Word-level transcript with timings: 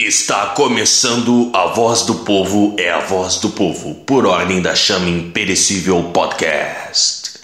Está 0.00 0.50
começando 0.50 1.50
a 1.52 1.66
Voz 1.66 2.02
do 2.02 2.14
Povo 2.20 2.76
é 2.78 2.88
a 2.88 3.00
Voz 3.00 3.38
do 3.38 3.50
Povo, 3.50 3.96
por 4.06 4.26
ordem 4.26 4.62
da 4.62 4.72
Chama 4.72 5.08
Imperecível 5.08 6.00
Podcast. 6.12 7.40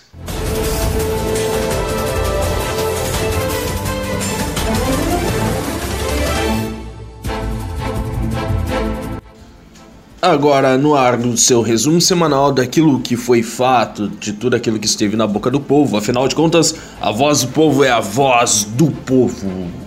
Agora, 10.22 10.78
no 10.78 10.94
ar 10.94 11.16
do 11.16 11.36
seu 11.36 11.60
resumo 11.60 12.00
semanal 12.00 12.52
daquilo 12.52 13.00
que 13.00 13.16
foi 13.16 13.42
fato, 13.42 14.08
de 14.08 14.32
tudo 14.32 14.54
aquilo 14.54 14.78
que 14.78 14.86
esteve 14.86 15.16
na 15.16 15.26
boca 15.26 15.50
do 15.50 15.58
povo. 15.58 15.96
Afinal 15.96 16.28
de 16.28 16.36
contas, 16.36 16.72
a 17.00 17.10
voz 17.10 17.42
do 17.42 17.48
povo 17.48 17.82
é 17.82 17.90
a 17.90 17.98
voz 17.98 18.62
do 18.62 18.92
povo. 18.92 19.83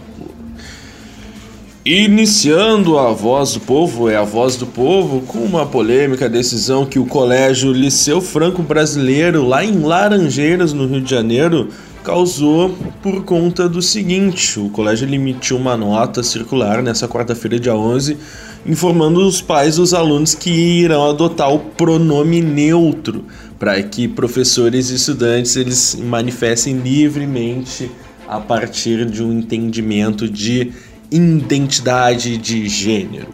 Iniciando 1.89 2.99
a 2.99 3.13
voz 3.13 3.53
do 3.53 3.61
povo, 3.61 4.09
é 4.09 4.17
a 4.17 4.23
voz 4.25 4.57
do 4.57 4.67
povo, 4.67 5.21
com 5.21 5.37
uma 5.37 5.65
polêmica 5.65 6.27
decisão 6.27 6.85
que 6.85 6.99
o 6.99 7.05
Colégio 7.05 7.71
Liceu 7.71 8.19
Franco 8.19 8.61
Brasileiro, 8.61 9.47
lá 9.47 9.63
em 9.63 9.79
Laranjeiras, 9.79 10.73
no 10.73 10.85
Rio 10.85 10.99
de 10.99 11.09
Janeiro, 11.09 11.69
causou 12.03 12.75
por 13.01 13.23
conta 13.23 13.69
do 13.69 13.81
seguinte: 13.81 14.59
o 14.59 14.67
colégio 14.67 15.07
emitiu 15.07 15.55
uma 15.55 15.77
nota 15.77 16.21
circular 16.21 16.83
nessa 16.83 17.07
quarta-feira, 17.07 17.57
dia 17.57 17.73
11, 17.73 18.17
informando 18.65 19.25
os 19.25 19.41
pais 19.41 19.77
dos 19.77 19.93
alunos 19.93 20.35
que 20.35 20.49
irão 20.51 21.09
adotar 21.09 21.53
o 21.53 21.59
pronome 21.59 22.41
neutro 22.41 23.23
para 23.57 23.81
que 23.81 24.09
professores 24.09 24.89
e 24.89 24.95
estudantes 24.95 25.55
eles 25.55 25.95
manifestem 25.95 26.79
livremente 26.79 27.89
a 28.27 28.41
partir 28.41 29.05
de 29.05 29.23
um 29.23 29.31
entendimento 29.31 30.29
de 30.29 30.73
identidade 31.11 32.37
de 32.37 32.67
gênero. 32.67 33.33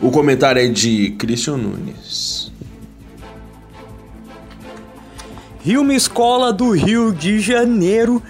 O 0.00 0.10
comentário 0.10 0.60
é 0.60 0.68
de 0.68 1.10
Christian 1.12 1.56
Nunes. 1.56 2.52
Rio, 5.60 5.80
uma 5.80 5.94
escola 5.94 6.52
do 6.52 6.70
Rio 6.72 7.12
de 7.12 7.40
Janeiro 7.40 8.22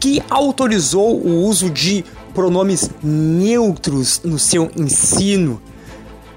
que 0.00 0.22
autorizou 0.28 1.20
o 1.20 1.44
uso 1.44 1.70
de 1.70 2.04
pronomes 2.34 2.90
neutros 3.02 4.20
no 4.24 4.38
seu 4.38 4.70
ensino. 4.76 5.60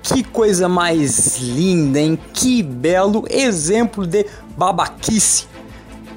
Que 0.03 0.21
coisa 0.21 0.67
mais 0.67 1.39
linda, 1.39 1.99
hein? 1.99 2.19
Que 2.33 2.61
belo 2.61 3.25
exemplo 3.29 4.05
de 4.05 4.25
babaquice. 4.57 5.47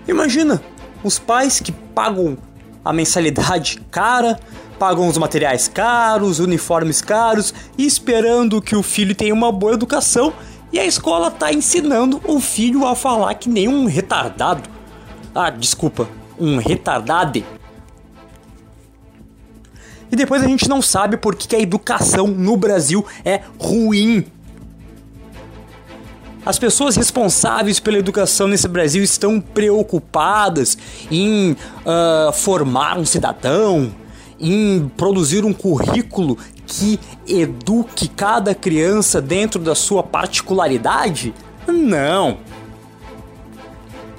Imagina 0.09 0.61
os 1.05 1.19
pais 1.19 1.61
que 1.61 1.73
pagam 1.73 2.37
a 2.85 2.93
mensalidade 2.93 3.81
cara, 3.91 4.39
pagam 4.79 5.09
os 5.09 5.19
materiais 5.19 5.69
caros, 5.69 6.39
uniformes 6.39 7.01
caros, 7.01 7.53
esperando 7.77 8.61
que 8.63 8.77
o 8.77 8.83
filho 8.83 9.15
tenha 9.15 9.35
uma 9.35 9.51
boa 9.51 9.75
educação 9.75 10.33
e 10.73 10.79
a 10.79 10.85
escola 10.85 11.31
tá 11.31 11.53
ensinando 11.53 12.21
o 12.25 12.41
filho 12.41 12.87
a 12.87 12.95
falar 12.95 13.35
que 13.35 13.49
nem 13.49 13.69
um 13.69 13.87
retardado. 13.87 14.69
Ah, 15.35 15.51
desculpa, 15.51 16.09
um 16.39 16.59
retardade. 16.59 17.45
E 20.11 20.17
depois 20.17 20.43
a 20.43 20.47
gente 20.47 20.69
não 20.69 20.81
sabe 20.81 21.17
por 21.17 21.35
que 21.35 21.55
a 21.55 21.61
educação 21.61 22.29
no 22.29 22.57
Brasil 22.57 23.05
é 23.25 23.43
ruim. 23.59 24.27
As 26.45 26.61
pessoas 26.61 26.95
responsáveis 26.95 27.81
pela 27.81 27.99
educação 27.99 28.47
nesse 28.47 28.69
Brasil 28.69 29.03
estão 29.03 29.41
preocupadas 29.41 30.79
em 31.11 31.53
uh, 31.53 32.33
formar 32.33 32.99
um 32.99 33.05
cidadão, 33.05 33.93
em 34.39 34.91
produzir 34.97 35.45
um 35.45 35.53
currículo 35.53 36.39
que 36.67 36.99
eduque 37.27 38.09
cada 38.09 38.55
criança 38.55 39.21
dentro 39.21 39.61
da 39.61 39.75
sua 39.75 40.03
particularidade? 40.03 41.35
Não. 41.67 42.39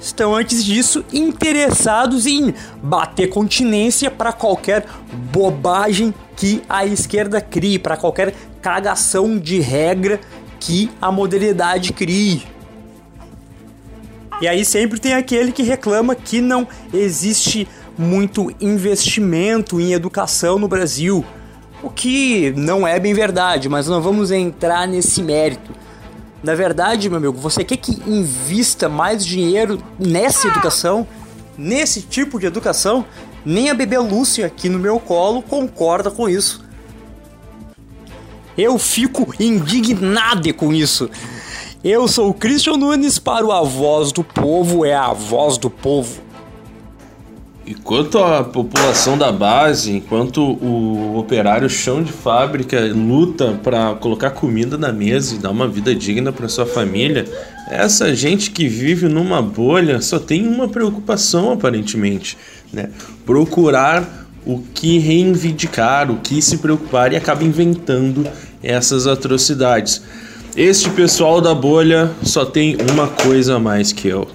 Estão 0.00 0.34
antes 0.34 0.64
disso 0.64 1.04
interessados 1.12 2.26
em 2.26 2.54
bater 2.82 3.28
continência 3.28 4.10
para 4.10 4.32
qualquer 4.32 4.86
bobagem 5.32 6.14
que 6.36 6.62
a 6.68 6.86
esquerda 6.86 7.40
crie, 7.40 7.78
para 7.78 7.96
qualquer 7.96 8.32
cagação 8.62 9.38
de 9.38 9.58
regra 9.60 10.20
que 10.60 10.90
a 11.00 11.10
modernidade 11.10 11.92
crie. 11.92 12.44
E 14.40 14.46
aí 14.46 14.64
sempre 14.64 15.00
tem 15.00 15.14
aquele 15.14 15.50
que 15.50 15.64
reclama 15.64 16.14
que 16.14 16.40
não 16.40 16.66
existe 16.94 17.66
muito 17.98 18.54
investimento 18.60 19.80
em 19.80 19.92
educação 19.92 20.58
no 20.58 20.68
Brasil. 20.68 21.24
O 21.82 21.90
que 21.90 22.52
não 22.56 22.86
é 22.86 22.98
bem 23.00 23.12
verdade, 23.12 23.68
mas 23.68 23.88
não 23.88 24.00
vamos 24.00 24.30
entrar 24.30 24.86
nesse 24.86 25.22
mérito. 25.22 25.72
Na 26.42 26.54
verdade, 26.54 27.08
meu 27.08 27.18
amigo, 27.18 27.36
você 27.36 27.64
quer 27.64 27.76
que 27.76 28.00
invista 28.08 28.88
mais 28.88 29.26
dinheiro 29.26 29.82
nessa 29.98 30.46
educação, 30.46 31.06
nesse 31.56 32.02
tipo 32.02 32.38
de 32.38 32.46
educação? 32.46 33.04
Nem 33.44 33.70
a 33.70 33.74
bebê 33.74 33.98
Lúcia 33.98 34.46
aqui 34.46 34.68
no 34.68 34.78
meu 34.78 35.00
colo 35.00 35.42
concorda 35.42 36.10
com 36.10 36.28
isso. 36.28 36.64
Eu 38.56 38.78
fico 38.78 39.34
indignado 39.40 40.52
com 40.54 40.72
isso. 40.72 41.10
Eu 41.82 42.08
sou 42.08 42.30
o 42.30 42.34
Christian 42.34 42.76
Nunes 42.76 43.18
para 43.18 43.46
o 43.46 43.52
A 43.52 43.62
Voz 43.62 44.10
do 44.10 44.24
Povo 44.24 44.84
é 44.84 44.94
a 44.94 45.12
Voz 45.12 45.56
do 45.58 45.70
Povo. 45.70 46.27
Enquanto 47.70 48.16
a 48.16 48.42
população 48.42 49.18
da 49.18 49.30
base, 49.30 49.92
enquanto 49.92 50.40
o 50.42 51.18
operário 51.18 51.68
chão 51.68 52.02
de 52.02 52.10
fábrica 52.10 52.80
luta 52.94 53.60
para 53.62 53.94
colocar 53.96 54.30
comida 54.30 54.78
na 54.78 54.90
mesa 54.90 55.34
e 55.34 55.38
dar 55.38 55.50
uma 55.50 55.68
vida 55.68 55.94
digna 55.94 56.32
para 56.32 56.48
sua 56.48 56.64
família, 56.64 57.26
essa 57.68 58.14
gente 58.14 58.52
que 58.52 58.66
vive 58.66 59.06
numa 59.06 59.42
bolha 59.42 60.00
só 60.00 60.18
tem 60.18 60.48
uma 60.48 60.66
preocupação 60.66 61.52
aparentemente, 61.52 62.38
né? 62.72 62.88
Procurar 63.26 64.26
o 64.46 64.62
que 64.72 64.98
reivindicar, 64.98 66.10
o 66.10 66.20
que 66.20 66.40
se 66.40 66.56
preocupar 66.56 67.12
e 67.12 67.16
acaba 67.16 67.44
inventando 67.44 68.26
essas 68.62 69.06
atrocidades. 69.06 70.00
Este 70.56 70.88
pessoal 70.88 71.38
da 71.38 71.54
bolha 71.54 72.10
só 72.22 72.46
tem 72.46 72.78
uma 72.90 73.08
coisa 73.08 73.56
a 73.56 73.58
mais 73.58 73.92
que 73.92 74.08
eu. 74.08 74.26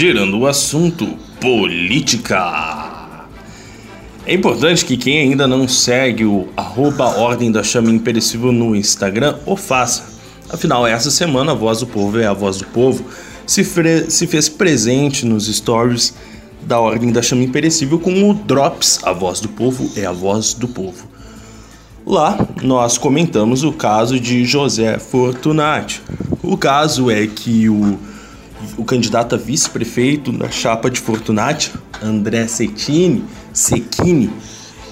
Girando 0.00 0.38
o 0.38 0.46
assunto 0.46 1.06
política. 1.38 2.40
É 4.24 4.32
importante 4.32 4.82
que 4.82 4.96
quem 4.96 5.18
ainda 5.18 5.46
não 5.46 5.68
segue 5.68 6.24
o 6.24 6.48
arroba 6.56 7.04
Ordem 7.18 7.52
da 7.52 7.62
Chama 7.62 7.90
Imperecível 7.90 8.50
no 8.50 8.74
Instagram 8.74 9.36
o 9.44 9.56
faça. 9.56 10.04
Afinal, 10.48 10.86
essa 10.86 11.10
semana 11.10 11.52
a 11.52 11.54
Voz 11.54 11.80
do 11.80 11.86
Povo 11.86 12.18
é 12.18 12.24
a 12.24 12.32
Voz 12.32 12.56
do 12.56 12.64
Povo 12.68 13.04
se, 13.44 13.62
se 14.08 14.26
fez 14.26 14.48
presente 14.48 15.26
nos 15.26 15.54
stories 15.54 16.14
da 16.62 16.80
Ordem 16.80 17.12
da 17.12 17.20
Chama 17.20 17.42
Imperecível 17.42 17.98
com 17.98 18.30
o 18.30 18.32
Drops, 18.32 19.00
a 19.02 19.12
Voz 19.12 19.38
do 19.38 19.50
Povo 19.50 19.92
é 19.96 20.06
a 20.06 20.12
Voz 20.12 20.54
do 20.54 20.66
Povo. 20.66 21.10
Lá 22.06 22.38
nós 22.62 22.96
comentamos 22.96 23.64
o 23.64 23.70
caso 23.70 24.18
de 24.18 24.46
José 24.46 24.98
Fortunati. 24.98 26.00
O 26.42 26.56
caso 26.56 27.10
é 27.10 27.26
que 27.26 27.68
o 27.68 27.98
o 28.76 28.84
candidato 28.84 29.34
a 29.34 29.38
vice-prefeito 29.38 30.32
na 30.32 30.50
chapa 30.50 30.90
de 30.90 31.00
Fortunati, 31.00 31.72
André 32.02 32.46
Cecchini, 32.46 33.24
Secchini, 33.52 34.30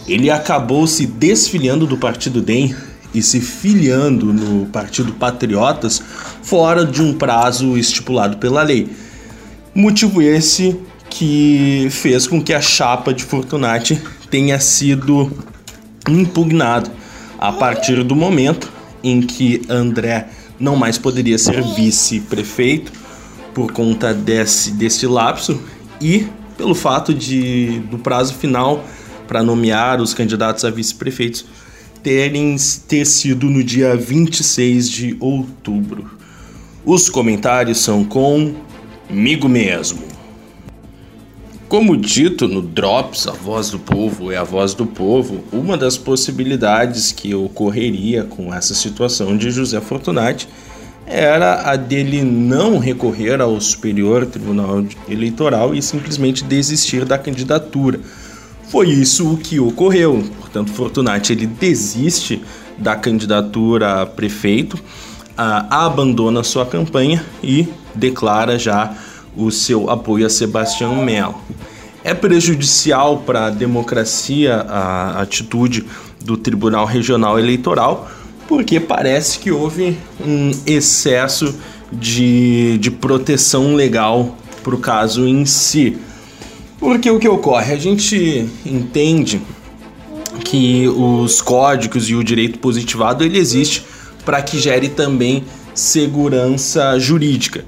ele 0.06 0.30
acabou 0.30 0.86
se 0.86 1.06
desfiliando 1.06 1.86
do 1.86 1.96
partido 1.96 2.40
DEM 2.40 2.74
e 3.14 3.22
se 3.22 3.40
filiando 3.40 4.32
no 4.32 4.66
Partido 4.66 5.12
Patriotas 5.12 6.02
fora 6.42 6.84
de 6.84 7.02
um 7.02 7.12
prazo 7.12 7.76
estipulado 7.76 8.38
pela 8.38 8.62
lei. 8.62 8.88
Motivo 9.74 10.22
esse 10.22 10.78
que 11.10 11.88
fez 11.90 12.26
com 12.26 12.42
que 12.42 12.52
a 12.52 12.60
chapa 12.60 13.12
de 13.12 13.22
Fortunati 13.24 14.00
tenha 14.30 14.58
sido 14.60 15.30
impugnado 16.08 16.90
a 17.38 17.52
partir 17.52 18.02
do 18.02 18.14
momento 18.16 18.70
em 19.02 19.20
que 19.20 19.62
André 19.68 20.28
não 20.58 20.74
mais 20.74 20.98
poderia 20.98 21.38
ser 21.38 21.62
vice-prefeito 21.62 22.92
por 23.58 23.72
conta 23.72 24.14
desse, 24.14 24.70
desse 24.70 25.04
lapso 25.04 25.60
e 26.00 26.28
pelo 26.56 26.76
fato 26.76 27.12
de 27.12 27.80
do 27.90 27.98
prazo 27.98 28.34
final 28.34 28.84
para 29.26 29.42
nomear 29.42 30.00
os 30.00 30.14
candidatos 30.14 30.64
a 30.64 30.70
vice-prefeitos 30.70 31.44
terem 32.00 32.54
ter 32.86 33.04
sido 33.04 33.50
no 33.50 33.64
dia 33.64 33.96
26 33.96 34.88
de 34.88 35.16
outubro. 35.18 36.08
Os 36.84 37.08
comentários 37.08 37.78
são 37.78 38.04
comigo 38.04 39.48
mesmo. 39.48 40.04
Como 41.68 41.96
dito 41.96 42.46
no 42.46 42.62
Drops, 42.62 43.26
a 43.26 43.32
voz 43.32 43.70
do 43.70 43.80
povo 43.80 44.30
é 44.30 44.36
a 44.36 44.44
voz 44.44 44.72
do 44.72 44.86
povo, 44.86 45.42
uma 45.52 45.76
das 45.76 45.98
possibilidades 45.98 47.10
que 47.10 47.34
ocorreria 47.34 48.22
com 48.22 48.54
essa 48.54 48.72
situação 48.72 49.36
de 49.36 49.50
José 49.50 49.80
Fortunati 49.80 50.48
era 51.08 51.70
a 51.70 51.76
dele 51.76 52.22
não 52.22 52.78
recorrer 52.78 53.40
ao 53.40 53.58
Superior 53.60 54.26
Tribunal 54.26 54.84
Eleitoral 55.08 55.74
e 55.74 55.80
simplesmente 55.80 56.44
desistir 56.44 57.04
da 57.04 57.18
candidatura. 57.18 57.98
Foi 58.68 58.88
isso 58.88 59.32
o 59.32 59.36
que 59.38 59.58
ocorreu. 59.58 60.22
Portanto, 60.38 60.70
Fortunati 60.70 61.32
ele 61.32 61.46
desiste 61.46 62.42
da 62.76 62.94
candidatura 62.94 64.02
a 64.02 64.06
prefeito, 64.06 64.74
uh, 64.74 65.66
abandona 65.70 66.44
sua 66.44 66.66
campanha 66.66 67.24
e 67.42 67.66
declara 67.94 68.58
já 68.58 68.94
o 69.34 69.50
seu 69.50 69.90
apoio 69.90 70.26
a 70.26 70.30
Sebastião 70.30 71.02
Melo. 71.02 71.40
É 72.04 72.14
prejudicial 72.14 73.18
para 73.18 73.46
a 73.46 73.50
democracia 73.50 74.56
a 74.68 75.20
atitude 75.20 75.84
do 76.20 76.36
Tribunal 76.36 76.86
Regional 76.86 77.38
Eleitoral, 77.38 78.08
porque 78.48 78.80
parece 78.80 79.38
que 79.38 79.52
houve 79.52 79.96
um 80.18 80.50
excesso 80.66 81.54
de, 81.92 82.78
de 82.78 82.90
proteção 82.90 83.74
legal 83.74 84.36
para 84.64 84.74
o 84.74 84.78
caso 84.78 85.28
em 85.28 85.44
si. 85.44 85.98
Porque 86.78 87.10
o 87.10 87.18
que 87.18 87.28
ocorre? 87.28 87.74
A 87.74 87.78
gente 87.78 88.48
entende 88.64 89.40
que 90.44 90.88
os 90.88 91.42
códigos 91.42 92.08
e 92.08 92.14
o 92.14 92.24
direito 92.24 92.58
positivado 92.58 93.22
ele 93.22 93.38
existe 93.38 93.84
para 94.24 94.40
que 94.40 94.58
gere 94.58 94.88
também 94.88 95.44
segurança 95.74 96.98
jurídica. 96.98 97.64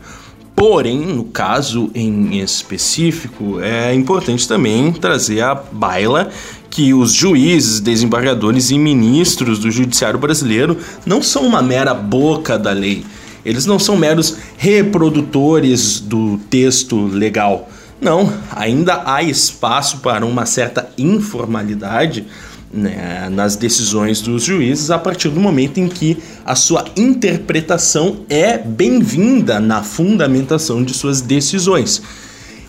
Porém, 0.57 0.99
no 0.99 1.25
caso 1.25 1.91
em 1.95 2.39
específico, 2.39 3.61
é 3.61 3.95
importante 3.95 4.47
também 4.47 4.93
trazer 4.93 5.41
à 5.43 5.55
baila 5.55 6.31
que 6.71 6.95
os 6.95 7.13
juízes, 7.13 7.81
desembargadores 7.81 8.71
e 8.71 8.79
ministros 8.79 9.59
do 9.59 9.71
judiciário 9.71 10.19
brasileiro 10.19 10.79
não 11.05 11.21
são 11.21 11.45
uma 11.45 11.61
mera 11.61 11.93
boca 11.93 12.57
da 12.57 12.71
lei. 12.71 13.05
Eles 13.45 13.67
não 13.67 13.79
são 13.79 13.97
meros 13.97 14.37
reprodutores 14.57 15.99
do 15.99 16.39
texto 16.49 17.07
legal. 17.07 17.69
Não, 18.01 18.33
ainda 18.51 19.03
há 19.05 19.23
espaço 19.23 19.99
para 19.99 20.25
uma 20.25 20.47
certa 20.47 20.89
informalidade 20.97 22.27
né, 22.73 23.29
nas 23.31 23.57
decisões 23.57 24.21
dos 24.21 24.45
juízes 24.45 24.91
a 24.91 24.99
partir 24.99 25.29
do 25.29 25.41
momento 25.41 25.79
em 25.79 25.89
que 25.89 26.17
a 26.45 26.55
sua 26.55 26.85
interpretação 26.97 28.21
é 28.29 28.57
bem-vinda 28.57 29.59
na 29.59 29.83
fundamentação 29.83 30.83
de 30.83 30.95
suas 30.95 31.21
decisões. 31.21 32.01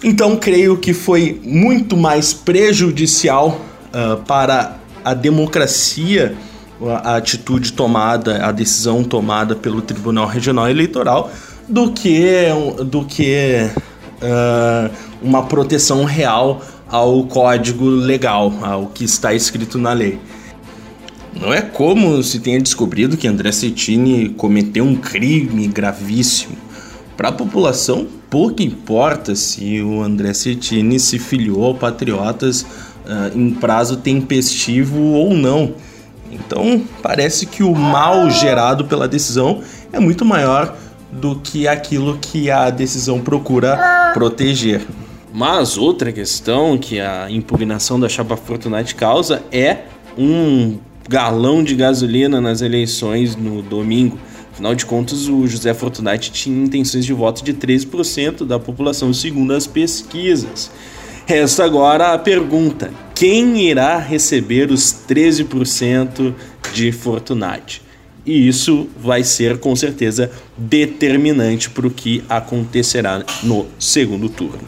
Então, 0.04 0.36
creio 0.36 0.78
que 0.78 0.94
foi 0.94 1.40
muito 1.44 1.96
mais 1.96 2.34
prejudicial 2.34 3.71
uh, 3.94 4.22
para 4.24 4.78
a 5.04 5.14
democracia 5.14 6.36
a 7.04 7.18
atitude 7.18 7.74
tomada, 7.74 8.46
a 8.46 8.52
decisão 8.52 9.04
tomada 9.04 9.56
pelo 9.56 9.82
Tribunal 9.82 10.26
Regional 10.26 10.68
Eleitoral 10.70 11.32
do 11.68 11.92
que, 11.92 12.48
do 12.86 13.06
que 13.06 13.70
uh, 14.22 14.92
uma 15.22 15.44
proteção 15.44 16.04
real 16.04 16.62
ao 16.88 17.24
código 17.24 17.86
legal, 17.86 18.54
ao 18.62 18.88
que 18.88 19.04
está 19.04 19.34
escrito 19.34 19.78
na 19.78 19.94
lei. 19.94 20.20
Não 21.40 21.54
é 21.54 21.62
como 21.62 22.22
se 22.22 22.40
tenha 22.40 22.60
descobrido 22.60 23.16
que 23.16 23.28
André 23.28 23.52
Cetini 23.52 24.30
cometeu 24.30 24.84
um 24.84 24.96
crime 24.96 25.68
gravíssimo. 25.68 26.58
Para 27.16 27.30
a 27.30 27.32
população, 27.32 28.06
pouco 28.30 28.62
importa 28.62 29.36
se 29.36 29.82
o 29.82 30.02
André 30.02 30.34
Cetini 30.34 31.00
se 31.00 31.18
filiou 31.20 31.64
ao 31.64 31.76
Patriotas 31.76 32.66
uh, 33.06 33.38
em 33.38 33.52
prazo 33.52 33.98
tempestivo 33.98 35.00
ou 35.00 35.34
não. 35.34 35.74
Então, 36.32 36.82
parece 37.02 37.46
que 37.46 37.64
o 37.64 37.76
mal 37.76 38.30
gerado 38.30 38.86
pela 38.86 39.08
decisão 39.08 39.62
é 39.92 40.00
muito 40.00 40.24
maior 40.24 40.76
do 41.12 41.36
que 41.36 41.68
aquilo 41.68 42.18
que 42.20 42.50
a 42.50 42.70
decisão 42.70 43.20
procura 43.20 44.12
proteger. 44.14 44.82
Mas 45.34 45.78
outra 45.78 46.12
questão 46.12 46.78
que 46.78 47.00
a 47.00 47.30
impugnação 47.30 48.00
da 48.00 48.08
chapa 48.10 48.36
Fortunati 48.36 48.96
causa 48.96 49.44
é 49.52 49.80
um 50.18 50.78
galão 51.08 51.64
de 51.64 51.76
gasolina 51.76 52.40
nas 52.40 52.62
eleições 52.62 53.36
no 53.36 53.62
domingo. 53.62 54.18
Afinal 54.52 54.76
de 54.76 54.86
contas, 54.86 55.28
o 55.28 55.48
José 55.48 55.74
Fortunati 55.74 56.32
tinha 56.32 56.64
intenções 56.64 57.06
de 57.06 57.14
voto 57.14 57.44
de 57.44 57.54
13% 57.54 58.46
da 58.46 58.60
população, 58.60 59.14
segundo 59.14 59.54
as 59.54 59.66
pesquisas. 59.66 60.70
Resta 61.32 61.64
agora 61.64 62.12
a 62.12 62.18
pergunta: 62.18 62.92
quem 63.16 63.62
irá 63.62 63.98
receber 63.98 64.70
os 64.70 64.94
13% 65.08 66.36
de 66.74 66.92
Fortunati? 66.92 67.82
E 68.26 68.50
isso 68.50 68.90
vai 69.00 69.24
ser 69.24 69.58
com 69.58 69.74
certeza 69.74 70.30
determinante 70.58 71.70
para 71.70 71.88
o 71.88 71.90
que 71.90 72.22
acontecerá 72.28 73.24
no 73.44 73.66
segundo 73.80 74.28
turno. 74.28 74.68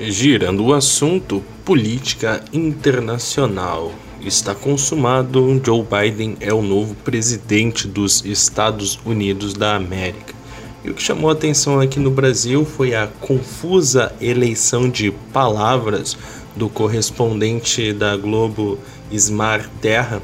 Girando 0.00 0.64
o 0.64 0.72
assunto, 0.72 1.44
política 1.62 2.42
internacional. 2.50 3.92
Está 4.24 4.54
consumado, 4.54 5.60
Joe 5.62 5.84
Biden 5.84 6.34
é 6.40 6.54
o 6.54 6.62
novo 6.62 6.94
presidente 6.94 7.86
dos 7.86 8.24
Estados 8.24 8.98
Unidos 9.04 9.52
da 9.52 9.76
América. 9.76 10.37
E 10.84 10.90
o 10.90 10.94
que 10.94 11.02
chamou 11.02 11.28
a 11.28 11.32
atenção 11.32 11.80
aqui 11.80 11.98
no 11.98 12.10
Brasil 12.10 12.64
foi 12.64 12.94
a 12.94 13.08
confusa 13.20 14.14
eleição 14.20 14.88
de 14.88 15.10
palavras 15.32 16.16
do 16.54 16.68
correspondente 16.68 17.92
da 17.92 18.16
Globo 18.16 18.78
Ismar 19.10 19.68
Terra 19.80 20.22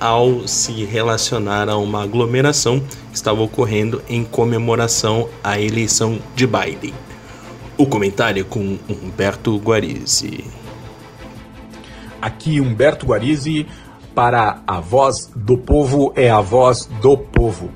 ao 0.00 0.48
se 0.48 0.84
relacionar 0.84 1.68
a 1.68 1.76
uma 1.76 2.02
aglomeração 2.02 2.80
que 2.80 3.14
estava 3.14 3.40
ocorrendo 3.40 4.02
em 4.08 4.24
comemoração 4.24 5.28
à 5.44 5.60
eleição 5.60 6.18
de 6.34 6.44
Biden. 6.44 6.92
O 7.78 7.86
comentário 7.86 8.44
com 8.44 8.78
Humberto 8.88 9.56
Guarizi. 9.58 10.44
Aqui 12.20 12.60
Humberto 12.60 13.06
Guarizi 13.06 13.66
para 14.12 14.60
a 14.66 14.80
voz 14.80 15.30
do 15.34 15.56
povo 15.56 16.12
é 16.16 16.28
a 16.28 16.40
voz 16.40 16.86
do 17.00 17.16
povo. 17.16 17.70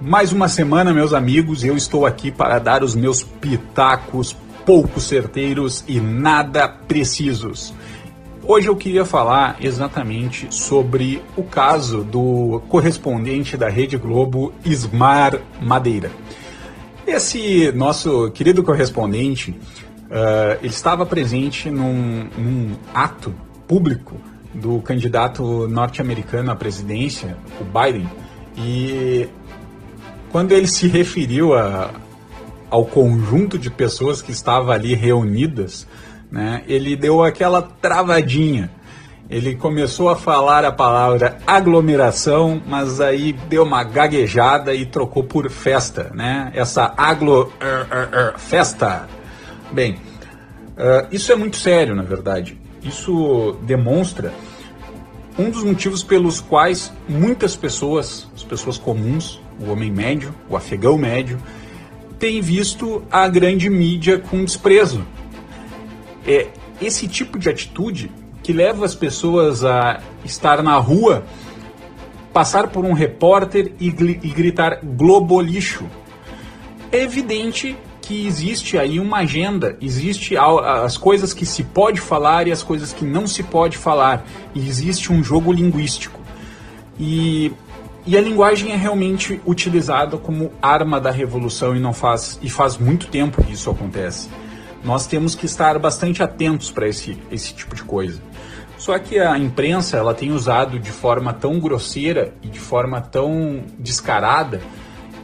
Mais 0.00 0.32
uma 0.32 0.48
semana, 0.48 0.94
meus 0.94 1.12
amigos, 1.12 1.64
eu 1.64 1.76
estou 1.76 2.06
aqui 2.06 2.30
para 2.30 2.60
dar 2.60 2.84
os 2.84 2.94
meus 2.94 3.24
pitacos 3.24 4.34
pouco 4.64 5.00
certeiros 5.00 5.82
e 5.88 5.98
nada 5.98 6.68
precisos. 6.68 7.74
Hoje 8.44 8.68
eu 8.68 8.76
queria 8.76 9.04
falar 9.04 9.56
exatamente 9.60 10.54
sobre 10.54 11.20
o 11.36 11.42
caso 11.42 12.04
do 12.04 12.62
correspondente 12.68 13.56
da 13.56 13.68
Rede 13.68 13.96
Globo, 13.96 14.54
Ismar 14.64 15.40
Madeira. 15.60 16.12
Esse 17.04 17.72
nosso 17.72 18.30
querido 18.30 18.62
correspondente, 18.62 19.50
uh, 19.50 20.58
ele 20.60 20.68
estava 20.68 21.04
presente 21.04 21.68
num, 21.70 22.28
num 22.38 22.76
ato 22.94 23.34
público 23.66 24.14
do 24.54 24.80
candidato 24.80 25.66
norte-americano 25.66 26.52
à 26.52 26.54
presidência, 26.54 27.36
o 27.60 27.64
Biden, 27.64 28.08
e 28.56 29.28
quando 30.30 30.52
ele 30.52 30.66
se 30.66 30.88
referiu 30.88 31.54
a, 31.54 31.90
ao 32.70 32.84
conjunto 32.84 33.58
de 33.58 33.70
pessoas 33.70 34.22
que 34.22 34.32
estava 34.32 34.72
ali 34.72 34.94
reunidas, 34.94 35.86
né, 36.30 36.62
ele 36.66 36.96
deu 36.96 37.22
aquela 37.22 37.62
travadinha 37.62 38.70
ele 39.30 39.56
começou 39.56 40.08
a 40.08 40.16
falar 40.16 40.64
a 40.64 40.72
palavra 40.72 41.36
aglomeração, 41.46 42.62
mas 42.66 42.98
aí 42.98 43.34
deu 43.34 43.62
uma 43.62 43.84
gaguejada 43.84 44.74
e 44.74 44.86
trocou 44.86 45.22
por 45.22 45.50
festa, 45.50 46.10
né? 46.14 46.50
Essa 46.54 46.94
aglo 46.96 47.52
er, 47.60 47.86
er, 47.90 48.08
er, 48.14 48.38
festa. 48.38 49.06
Bem, 49.70 49.96
uh, 50.76 51.06
isso 51.12 51.30
é 51.30 51.36
muito 51.36 51.58
sério, 51.58 51.94
na 51.94 52.02
verdade. 52.02 52.58
Isso 52.82 53.58
demonstra 53.62 54.32
um 55.38 55.50
dos 55.50 55.62
motivos 55.62 56.02
pelos 56.02 56.40
quais 56.40 56.92
muitas 57.08 57.54
pessoas, 57.54 58.26
as 58.34 58.42
pessoas 58.42 58.76
comuns, 58.76 59.40
o 59.60 59.70
homem 59.70 59.90
médio, 59.90 60.34
o 60.50 60.56
afegão 60.56 60.98
médio, 60.98 61.38
têm 62.18 62.40
visto 62.40 63.04
a 63.10 63.28
grande 63.28 63.70
mídia 63.70 64.18
com 64.18 64.44
desprezo. 64.44 65.06
É, 66.26 66.48
esse 66.82 67.06
tipo 67.06 67.38
de 67.38 67.48
atitude 67.48 68.10
que 68.42 68.52
leva 68.52 68.84
as 68.84 68.94
pessoas 68.94 69.64
a 69.64 70.00
estar 70.24 70.62
na 70.62 70.76
rua, 70.76 71.24
passar 72.32 72.68
por 72.68 72.84
um 72.84 72.92
repórter 72.92 73.72
e, 73.78 73.88
e 73.88 74.30
gritar 74.30 74.80
globolixo. 74.82 75.86
É 76.90 77.02
evidente 77.02 77.76
que 78.08 78.26
existe 78.26 78.78
aí 78.78 78.98
uma 78.98 79.18
agenda, 79.18 79.76
existe 79.82 80.34
as 80.34 80.96
coisas 80.96 81.34
que 81.34 81.44
se 81.44 81.62
pode 81.62 82.00
falar 82.00 82.48
e 82.48 82.52
as 82.52 82.62
coisas 82.62 82.90
que 82.90 83.04
não 83.04 83.26
se 83.26 83.42
pode 83.42 83.76
falar, 83.76 84.24
e 84.54 84.66
existe 84.66 85.12
um 85.12 85.22
jogo 85.22 85.52
linguístico. 85.52 86.18
E, 86.98 87.52
e 88.06 88.16
a 88.16 88.20
linguagem 88.22 88.72
é 88.72 88.76
realmente 88.76 89.38
utilizada 89.44 90.16
como 90.16 90.50
arma 90.62 90.98
da 90.98 91.10
revolução 91.10 91.76
e 91.76 91.78
não 91.78 91.92
faz 91.92 92.38
e 92.42 92.48
faz 92.48 92.78
muito 92.78 93.08
tempo 93.08 93.44
que 93.44 93.52
isso 93.52 93.68
acontece. 93.68 94.30
Nós 94.82 95.06
temos 95.06 95.34
que 95.34 95.44
estar 95.44 95.78
bastante 95.78 96.22
atentos 96.22 96.70
para 96.70 96.88
esse, 96.88 97.18
esse 97.30 97.52
tipo 97.52 97.76
de 97.76 97.82
coisa. 97.82 98.22
Só 98.78 98.98
que 98.98 99.18
a 99.18 99.36
imprensa 99.36 99.98
ela 99.98 100.14
tem 100.14 100.32
usado 100.32 100.78
de 100.78 100.92
forma 100.92 101.34
tão 101.34 101.60
grosseira 101.60 102.32
e 102.40 102.48
de 102.48 102.58
forma 102.58 103.02
tão 103.02 103.64
descarada 103.78 104.62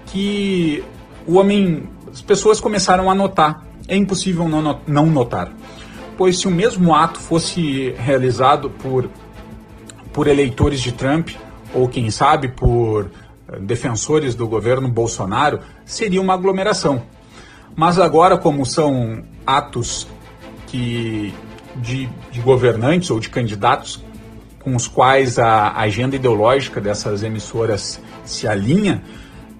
que 0.04 0.84
o 1.26 1.38
homem, 1.38 1.88
as 2.14 2.22
pessoas 2.22 2.60
começaram 2.60 3.10
a 3.10 3.14
notar. 3.14 3.66
É 3.88 3.96
impossível 3.96 4.48
não, 4.48 4.80
não 4.86 5.06
notar. 5.06 5.52
pois 6.16 6.38
se 6.38 6.46
o 6.46 6.50
mesmo 6.50 6.94
ato 6.94 7.18
fosse 7.18 7.90
realizado 7.98 8.70
por, 8.70 9.10
por 10.12 10.28
eleitores 10.28 10.80
de 10.80 10.92
Trump, 10.92 11.30
ou 11.74 11.88
quem 11.88 12.08
sabe 12.12 12.48
por 12.48 13.10
eh, 13.48 13.58
defensores 13.58 14.36
do 14.36 14.46
governo 14.46 14.88
Bolsonaro, 14.88 15.58
seria 15.84 16.20
uma 16.20 16.34
aglomeração. 16.34 17.02
Mas 17.74 17.98
agora, 17.98 18.38
como 18.38 18.64
são 18.64 19.24
atos 19.44 20.06
que, 20.68 21.34
de, 21.74 22.08
de 22.30 22.40
governantes 22.40 23.10
ou 23.10 23.18
de 23.18 23.28
candidatos 23.28 24.04
com 24.60 24.76
os 24.76 24.86
quais 24.86 25.36
a 25.36 25.72
agenda 25.76 26.14
ideológica 26.14 26.80
dessas 26.80 27.24
emissoras 27.24 28.00
se 28.24 28.46
alinha, 28.46 29.02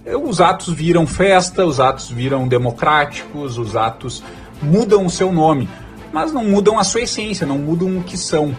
os 0.07 0.41
atos 0.41 0.73
viram 0.75 1.07
festa, 1.07 1.65
os 1.65 1.81
atos 1.81 2.11
viram 2.11 2.47
democráticos, 2.47 3.57
os 3.59 3.75
atos 3.75 4.23
mudam 4.63 5.07
o 5.07 5.11
seu 5.11 5.33
nome, 5.33 5.69
mas 6.13 6.33
não 6.33 6.45
mudam 6.45 6.79
a 6.79 6.85
sua 6.85 7.03
essência, 7.03 7.47
não 7.47 7.59
mudam 7.59 7.99
o 7.99 8.03
que 8.03 8.17
são. 8.17 8.57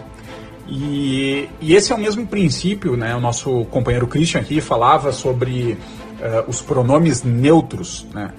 E, 0.67 1.47
e 1.61 1.75
esse 1.75 1.91
é 1.91 1.95
o 1.95 1.99
mesmo 1.99 2.25
princípio, 2.25 2.97
né? 2.97 3.15
O 3.15 3.19
nosso 3.19 3.65
companheiro 3.65 4.07
Christian 4.07 4.41
aqui 4.41 4.59
falava 4.59 5.11
sobre 5.11 5.73
uh, 5.73 6.49
os 6.49 6.61
pronomes 6.61 7.23
neutros, 7.23 8.07
né? 8.13 8.31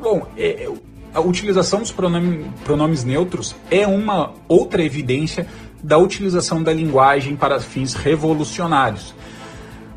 Bom, 0.00 0.26
é, 0.36 0.68
a 1.14 1.20
utilização 1.20 1.80
dos 1.80 1.92
pronomes, 1.92 2.46
pronomes 2.64 3.04
neutros 3.04 3.54
é 3.70 3.86
uma 3.86 4.32
outra 4.48 4.82
evidência 4.82 5.46
da 5.82 5.98
utilização 5.98 6.62
da 6.62 6.72
linguagem 6.72 7.36
para 7.36 7.60
fins 7.60 7.94
revolucionários. 7.94 9.14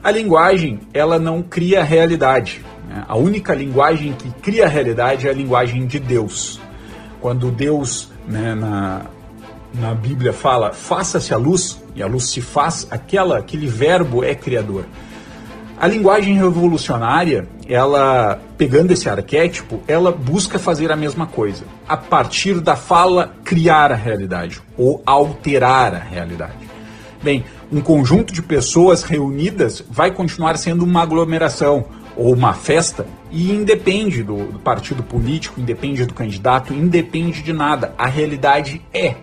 A 0.05 0.11
linguagem, 0.11 0.81
ela 0.93 1.17
não 1.17 1.41
cria 1.41 1.83
realidade. 1.83 2.63
Né? 2.87 3.03
A 3.07 3.17
única 3.17 3.55
linguagem 3.55 4.13
que 4.13 4.29
cria 4.39 4.67
realidade 4.67 5.27
é 5.27 5.31
a 5.31 5.33
linguagem 5.33 5.87
de 5.87 5.97
Deus. 5.97 6.59
Quando 7.19 7.49
Deus, 7.49 8.11
né, 8.27 8.53
na, 8.53 9.07
na 9.73 9.95
Bíblia 9.95 10.31
fala, 10.31 10.71
faça-se 10.71 11.33
a 11.33 11.37
luz, 11.37 11.81
e 11.95 12.03
a 12.03 12.05
luz 12.05 12.25
se 12.25 12.39
faz, 12.39 12.87
aquela, 12.91 13.39
aquele 13.39 13.65
verbo 13.65 14.23
é 14.23 14.35
criador. 14.35 14.85
A 15.75 15.87
linguagem 15.87 16.35
revolucionária, 16.35 17.47
ela, 17.67 18.39
pegando 18.59 18.91
esse 18.91 19.09
arquétipo, 19.09 19.81
ela 19.87 20.11
busca 20.11 20.59
fazer 20.59 20.91
a 20.91 20.95
mesma 20.95 21.25
coisa. 21.25 21.63
A 21.87 21.97
partir 21.97 22.61
da 22.61 22.75
fala, 22.75 23.33
criar 23.43 23.91
a 23.91 23.95
realidade, 23.95 24.61
ou 24.77 25.01
alterar 25.03 25.95
a 25.95 25.99
realidade. 25.99 26.75
Bem, 27.23 27.43
um 27.75 27.81
conjunto 27.81 28.33
de 28.33 28.41
pessoas 28.41 29.03
reunidas 29.03 29.83
vai 29.89 30.09
continuar 30.09 30.57
sendo 30.57 30.85
uma 30.85 31.01
aglomeração, 31.01 31.83
ou 32.15 32.33
uma 32.33 32.53
festa, 32.53 33.05
e 33.29 33.51
independe 33.51 34.23
do, 34.23 34.45
do 34.53 34.59
partido 34.59 35.03
político, 35.03 35.59
independe 35.59 36.05
do 36.05 36.13
candidato, 36.13 36.73
independe 36.73 37.43
de 37.43 37.51
nada. 37.51 37.93
A 37.97 38.07
realidade 38.07 38.81
é 38.93 39.15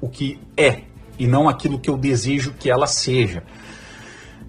o 0.00 0.08
que 0.08 0.40
é 0.56 0.80
e 1.16 1.28
não 1.28 1.48
aquilo 1.48 1.78
que 1.78 1.88
eu 1.88 1.96
desejo 1.96 2.52
que 2.58 2.68
ela 2.68 2.88
seja. 2.88 3.44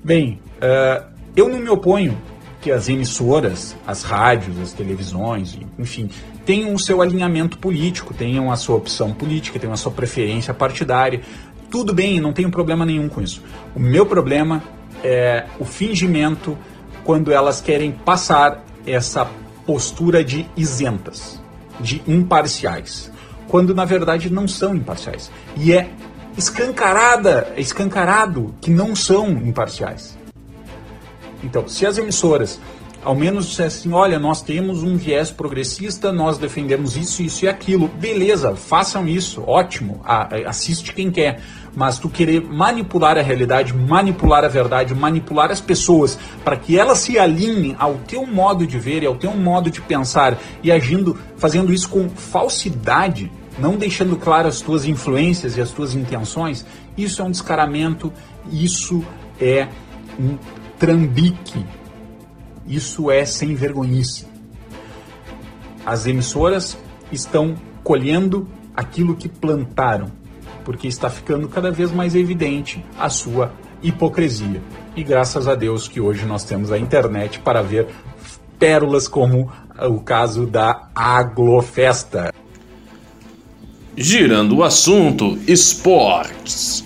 Bem, 0.04 0.40
uh, 0.58 1.06
eu 1.36 1.48
não 1.48 1.60
me 1.60 1.70
oponho 1.70 2.18
que 2.60 2.72
as 2.72 2.90
emissoras, 2.90 3.76
as 3.86 4.02
rádios, 4.02 4.58
as 4.58 4.74
televisões, 4.74 5.60
enfim, 5.78 6.10
tenham 6.46 6.74
o 6.74 6.80
seu 6.80 7.02
alinhamento 7.02 7.58
político, 7.58 8.14
tenham 8.14 8.52
a 8.52 8.56
sua 8.56 8.78
opção 8.78 9.14
política, 9.14 9.60
tenham 9.60 9.74
a 9.74 9.78
sua 9.78 9.92
preferência 9.92 10.54
partidária. 10.54 11.22
Tudo 11.74 11.92
bem, 11.92 12.20
não 12.20 12.32
tenho 12.32 12.52
problema 12.52 12.86
nenhum 12.86 13.10
com 13.10 13.20
isso. 13.20 13.42
O 13.76 13.80
meu 13.80 14.06
problema 14.06 14.62
é 15.04 15.48
o 15.60 15.66
fingimento 15.66 16.56
quando 17.04 17.32
elas 17.32 17.62
querem 17.62 17.92
passar 17.92 18.64
essa 18.86 19.28
postura 19.66 20.24
de 20.24 20.46
isentas, 20.56 21.42
de 21.80 22.04
imparciais 22.08 23.12
quando 23.48 23.74
na 23.74 23.86
verdade 23.86 24.30
não 24.30 24.48
são 24.48 24.76
imparciais. 24.76 25.32
E 25.58 25.74
é 25.74 25.90
escancarada, 26.38 27.52
escancarado 27.58 28.54
que 28.62 28.70
não 28.70 28.96
são 28.96 29.32
imparciais. 29.32 30.16
Então, 31.44 31.68
se 31.68 31.88
as 31.88 31.98
emissoras 31.98 32.60
ao 33.04 33.16
menos 33.16 33.48
dissessem, 33.48 33.92
olha, 33.94 34.18
nós 34.18 34.42
temos 34.42 34.82
um 34.84 34.96
viés 34.96 35.30
progressista, 35.32 36.12
nós 36.12 36.38
defendemos 36.38 36.96
isso, 36.96 37.22
isso 37.22 37.46
e 37.46 37.48
aquilo, 37.48 37.88
beleza, 37.88 38.56
façam 38.56 39.08
isso, 39.08 39.44
ótimo, 39.46 40.02
assiste 40.46 40.94
quem 40.94 41.12
quer. 41.12 41.42
Mas 41.76 41.98
tu 41.98 42.08
querer 42.08 42.42
manipular 42.42 43.18
a 43.18 43.22
realidade, 43.22 43.74
manipular 43.74 44.46
a 44.46 44.48
verdade, 44.48 44.94
manipular 44.94 45.52
as 45.52 45.60
pessoas 45.60 46.20
para 46.44 46.56
que 46.56 46.78
elas 46.78 47.00
se 47.00 47.18
alinhem 47.18 47.76
ao 47.80 47.96
teu 47.96 48.28
modo 48.28 48.68
de 48.68 48.78
ver 48.78 49.02
e 49.02 49.08
ao 49.08 49.16
teu 49.16 49.32
modo 49.32 49.72
de 49.72 49.82
pensar 49.82 50.38
e 50.62 50.72
agindo, 50.72 51.18
fazendo 51.36 51.74
isso 51.74 51.90
com 51.90 52.08
falsidade, 52.10 53.32
não 53.58 53.76
deixando 53.76 54.16
claro 54.16 54.48
as 54.48 54.62
tuas 54.62 54.86
influências 54.86 55.58
e 55.58 55.62
as 55.62 55.72
tuas 55.72 55.96
intenções, 55.96 56.66
isso 56.98 57.22
é 57.22 57.26
um 57.26 57.32
descaramento, 57.32 58.14
isso 58.52 59.04
é 59.42 59.68
um 60.20 60.38
trambique, 60.78 61.66
isso 62.76 63.12
é 63.12 63.26
sem 63.26 63.56
vergonhice. 63.56 64.26
As 65.86 66.06
emissoras 66.06 66.78
estão 67.12 67.56
colhendo 67.84 68.48
aquilo 68.76 69.16
que 69.16 69.28
plantaram, 69.28 70.12
porque 70.64 70.88
está 70.88 71.10
ficando 71.10 71.48
cada 71.48 71.72
vez 71.72 71.92
mais 71.92 72.16
evidente 72.16 72.84
a 72.98 73.10
sua 73.10 73.52
hipocrisia. 73.82 74.62
E 74.96 75.04
graças 75.04 75.48
a 75.48 75.56
Deus 75.56 75.88
que 75.88 76.00
hoje 76.00 76.26
nós 76.26 76.44
temos 76.44 76.72
a 76.72 76.78
internet 76.78 77.40
para 77.40 77.62
ver 77.62 77.88
pérolas 78.58 79.08
como 79.08 79.52
o 79.82 80.00
caso 80.00 80.46
da 80.46 80.90
Aglofesta. 80.96 82.34
Girando 83.96 84.58
o 84.58 84.64
assunto, 84.64 85.38
esportes. 85.48 86.84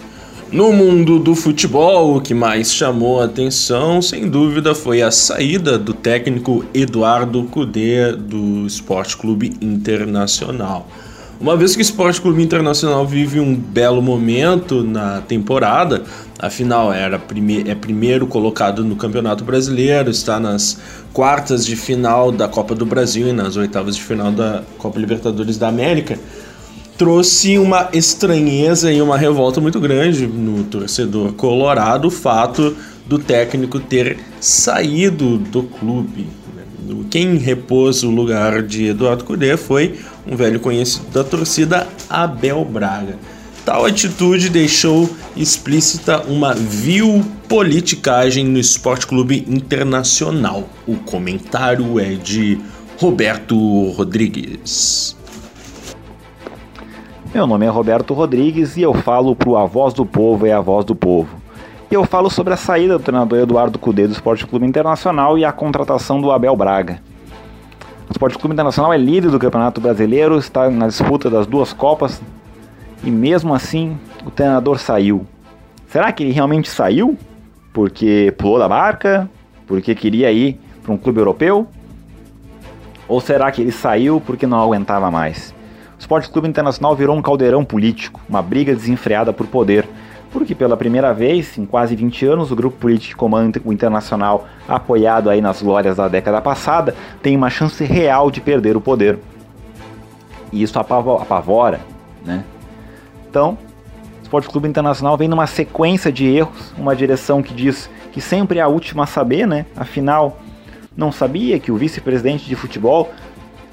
No 0.51 0.71
mundo 0.71 1.19
do 1.19 1.35
futebol, 1.35 2.15
o 2.15 2.21
que 2.21 2.33
mais 2.33 2.73
chamou 2.73 3.19
a 3.19 3.25
atenção, 3.25 4.01
sem 4.01 4.29
dúvida, 4.29 4.73
foi 4.73 5.01
a 5.01 5.11
saída 5.11 5.77
do 5.77 5.93
técnico 5.93 6.63
Eduardo 6.73 7.43
Cudê 7.43 8.13
do 8.13 8.65
Esporte 8.65 9.17
Clube 9.17 9.57
Internacional. 9.59 10.87
Uma 11.37 11.57
vez 11.57 11.75
que 11.75 11.81
o 11.81 11.83
Esporte 11.83 12.21
Clube 12.21 12.41
Internacional 12.41 13.05
vive 13.05 13.41
um 13.41 13.53
belo 13.53 14.01
momento 14.01 14.83
na 14.83 15.19
temporada, 15.19 16.03
afinal 16.39 16.93
era 16.93 17.19
prime 17.19 17.69
é 17.69 17.75
primeiro 17.75 18.25
colocado 18.25 18.85
no 18.85 18.95
Campeonato 18.95 19.43
Brasileiro, 19.43 20.09
está 20.09 20.39
nas 20.39 20.79
quartas 21.11 21.65
de 21.65 21.75
final 21.75 22.31
da 22.31 22.47
Copa 22.47 22.73
do 22.73 22.85
Brasil 22.85 23.27
e 23.27 23.33
nas 23.33 23.57
oitavas 23.57 23.97
de 23.97 24.01
final 24.01 24.31
da 24.31 24.63
Copa 24.77 24.97
Libertadores 24.97 25.57
da 25.57 25.67
América 25.67 26.17
trouxe 26.97 27.59
uma 27.59 27.89
estranheza 27.93 28.91
e 28.91 29.01
uma 29.01 29.17
revolta 29.17 29.61
muito 29.61 29.79
grande 29.79 30.25
no 30.25 30.63
torcedor 30.63 31.33
colorado 31.33 32.07
o 32.07 32.11
fato 32.11 32.75
do 33.05 33.19
técnico 33.19 33.79
ter 33.79 34.17
saído 34.39 35.37
do 35.37 35.63
clube. 35.63 36.27
Quem 37.09 37.37
repôs 37.37 38.03
o 38.03 38.09
lugar 38.09 38.61
de 38.63 38.87
Eduardo 38.87 39.23
Cudê 39.23 39.55
foi 39.55 39.97
um 40.25 40.35
velho 40.35 40.59
conhecido 40.59 41.05
da 41.11 41.23
torcida, 41.23 41.87
Abel 42.09 42.65
Braga. 42.65 43.17
Tal 43.63 43.85
atitude 43.85 44.49
deixou 44.49 45.09
explícita 45.35 46.21
uma 46.21 46.53
vil 46.53 47.23
politicagem 47.47 48.45
no 48.45 48.57
Esporte 48.57 49.05
Clube 49.05 49.45
Internacional. 49.47 50.69
O 50.85 50.95
comentário 50.95 51.99
é 51.99 52.15
de 52.15 52.57
Roberto 52.97 53.57
Rodrigues. 53.91 55.16
Meu 57.37 57.45
nome 57.45 57.67
é 57.67 57.69
Roberto 57.69 58.15
Rodrigues 58.15 58.77
e 58.77 58.81
eu 58.81 58.95
falo 58.95 59.35
pro 59.35 59.57
A 59.57 59.63
Voz 59.63 59.93
do 59.93 60.03
Povo 60.03 60.47
é 60.47 60.53
a 60.53 60.59
Voz 60.59 60.83
do 60.83 60.95
Povo. 60.95 61.37
E 61.91 61.93
eu 61.93 62.03
falo 62.03 62.31
sobre 62.31 62.51
a 62.51 62.57
saída 62.57 62.97
do 62.97 63.03
treinador 63.03 63.37
Eduardo 63.37 63.77
Cudê 63.77 64.07
do 64.07 64.13
Esporte 64.13 64.47
Clube 64.47 64.65
Internacional 64.65 65.37
e 65.37 65.45
a 65.45 65.51
contratação 65.51 66.19
do 66.19 66.31
Abel 66.31 66.55
Braga. 66.55 66.99
O 68.09 68.11
Esporte 68.11 68.39
Clube 68.39 68.53
Internacional 68.53 68.91
é 68.91 68.97
líder 68.97 69.29
do 69.29 69.37
Campeonato 69.37 69.79
Brasileiro, 69.79 70.39
está 70.39 70.67
na 70.71 70.87
disputa 70.87 71.29
das 71.29 71.45
duas 71.45 71.73
Copas 71.73 72.19
e 73.03 73.11
mesmo 73.11 73.53
assim 73.53 73.99
o 74.25 74.31
treinador 74.31 74.79
saiu. 74.79 75.23
Será 75.89 76.11
que 76.11 76.23
ele 76.23 76.31
realmente 76.31 76.67
saiu? 76.71 77.15
Porque 77.71 78.33
pulou 78.35 78.57
da 78.57 78.67
barca? 78.67 79.29
Porque 79.67 79.93
queria 79.93 80.31
ir 80.31 80.59
para 80.81 80.91
um 80.91 80.97
clube 80.97 81.19
europeu? 81.19 81.67
Ou 83.07 83.21
será 83.21 83.51
que 83.51 83.61
ele 83.61 83.71
saiu 83.71 84.19
porque 84.19 84.47
não 84.47 84.59
aguentava 84.59 85.11
mais? 85.11 85.55
Esporte 86.07 86.29
Clube 86.29 86.47
Internacional 86.47 86.95
virou 86.95 87.17
um 87.17 87.21
caldeirão 87.21 87.65
político, 87.65 88.21
uma 88.29 88.41
briga 88.41 88.73
desenfreada 88.73 89.33
por 89.33 89.45
poder, 89.45 89.85
porque 90.31 90.55
pela 90.55 90.77
primeira 90.77 91.13
vez 91.13 91.57
em 91.57 91.65
quase 91.65 91.97
20 91.97 92.25
anos 92.25 92.49
o 92.49 92.55
grupo 92.55 92.77
político 92.77 93.09
que 93.09 93.15
comanda 93.17 93.61
o 93.65 93.73
Internacional, 93.73 94.47
apoiado 94.69 95.29
aí 95.29 95.41
nas 95.41 95.61
glórias 95.61 95.97
da 95.97 96.07
década 96.07 96.39
passada, 96.39 96.95
tem 97.21 97.35
uma 97.35 97.49
chance 97.49 97.83
real 97.83 98.31
de 98.31 98.39
perder 98.39 98.77
o 98.77 98.79
poder. 98.79 99.19
E 100.49 100.63
isso 100.63 100.79
apavora, 100.79 101.81
né? 102.23 102.41
Então, 103.29 103.57
o 104.21 104.23
Esporte 104.23 104.47
Clube 104.47 104.69
Internacional 104.69 105.17
vem 105.17 105.27
numa 105.27 105.45
sequência 105.45 106.09
de 106.09 106.25
erros, 106.25 106.73
uma 106.77 106.95
direção 106.95 107.43
que 107.43 107.53
diz 107.53 107.89
que 108.13 108.21
sempre 108.21 108.59
é 108.59 108.61
a 108.61 108.69
última 108.69 109.03
a 109.03 109.07
saber, 109.07 109.45
né? 109.45 109.65
Afinal, 109.75 110.39
não 110.95 111.11
sabia 111.11 111.59
que 111.59 111.69
o 111.69 111.75
vice-presidente 111.75 112.45
de 112.45 112.55
futebol 112.55 113.11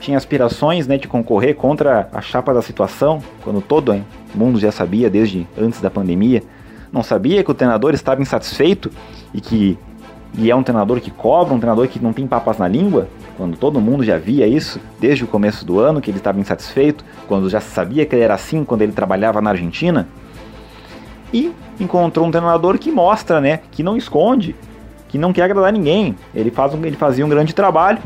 tinha 0.01 0.17
aspirações 0.17 0.87
né, 0.87 0.99
de 0.99 1.09
concorrer 1.09 1.55
contra 1.55 2.09
a 2.13 2.21
chapa 2.21 2.53
da 2.53 2.63
situação, 2.63 3.23
quando 3.43 3.61
todo 3.61 4.05
mundo 4.35 4.59
já 4.59 4.71
sabia 4.71 5.09
desde 5.09 5.47
antes 5.57 5.81
da 5.81 5.91
pandemia, 5.91 6.43
não 6.93 7.03
sabia 7.03 7.43
que 7.43 7.51
o 7.51 7.55
treinador 7.55 7.95
estava 7.95 8.23
insatisfeito 8.23 8.91
e 9.33 9.41
que 9.41 9.79
e 10.37 10.51
é 10.51 10.57
um 10.57 10.65
treinador 10.65 11.01
que 11.01 11.11
cobra, 11.11 11.55
um 11.55 11.61
treinador 11.61 11.87
que 11.87 12.03
não 12.03 12.13
tem 12.13 12.27
papas 12.27 12.59
na 12.59 12.67
língua, 12.67 13.09
quando 13.37 13.57
todo 13.57 13.81
mundo 13.81 14.03
já 14.03 14.19
via 14.19 14.47
isso 14.47 14.81
desde 14.99 15.23
o 15.23 15.29
começo 15.29 15.65
do 15.65 15.79
ano, 15.79 16.01
que 16.01 16.11
ele 16.11 16.19
estava 16.19 16.41
insatisfeito, 16.41 17.05
quando 17.29 17.49
já 17.49 17.61
sabia 17.61 18.05
que 18.05 18.15
ele 18.17 18.23
era 18.23 18.35
assim 18.35 18.65
quando 18.65 18.83
ele 18.83 18.93
trabalhava 18.93 19.41
na 19.41 19.51
Argentina. 19.51 20.09
E 21.33 21.53
encontrou 21.79 22.27
um 22.27 22.31
treinador 22.33 22.79
que 22.79 22.91
mostra, 22.91 23.41
né, 23.41 23.61
que 23.71 23.83
não 23.83 23.97
esconde, 23.97 24.57
que 25.09 25.19
não 25.19 25.33
quer 25.33 25.43
agradar 25.43 25.73
ninguém. 25.73 26.17
Ele, 26.35 26.51
faz 26.51 26.75
um, 26.75 26.85
ele 26.85 26.97
fazia 26.97 27.25
um 27.25 27.29
grande 27.29 27.55
trabalho, 27.55 27.99